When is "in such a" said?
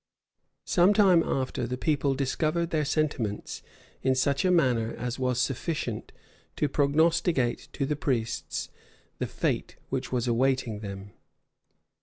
4.01-4.49